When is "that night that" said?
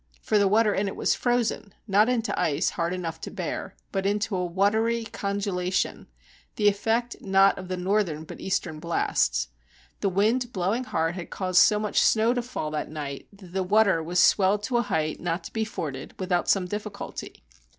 12.71-13.53